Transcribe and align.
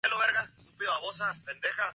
Su 0.03 0.09
cabecera 0.09 0.41
es 0.57 0.63
Hidalgo 0.79 1.11
del 1.45 1.61
Parral. 1.61 1.89